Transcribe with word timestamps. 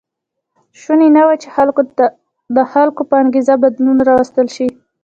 شونې 0.81 1.07
نه 1.15 1.21
وه 1.27 1.35
چې 1.41 1.47
کار 1.55 1.67
ته 1.97 2.05
د 2.55 2.57
خلکو 2.71 3.01
په 3.09 3.15
انګېزه 3.23 3.55
بدلون 3.63 3.97
راوستل 4.09 4.47
شي. 4.55 4.67